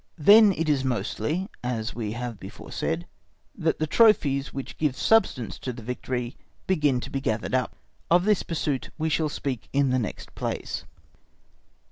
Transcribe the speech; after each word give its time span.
Then 0.17 0.51
it 0.53 0.67
is 0.67 0.83
mostly, 0.83 1.47
as 1.63 1.93
we 1.93 2.13
have 2.13 2.39
before 2.39 2.71
said, 2.71 3.05
that 3.53 3.77
the 3.77 3.85
trophies 3.85 4.51
which 4.51 4.79
give 4.79 4.97
substance 4.97 5.59
to 5.59 5.71
the 5.71 5.83
victory 5.83 6.35
begin 6.65 6.99
to 7.01 7.11
be 7.11 7.21
gathered 7.21 7.53
up. 7.53 7.75
Of 8.09 8.25
this 8.25 8.41
pursuit 8.41 8.89
we 8.97 9.09
shall 9.09 9.29
speak 9.29 9.69
in 9.71 9.91
the 9.91 9.99
next 9.99 10.33
place. 10.33 10.85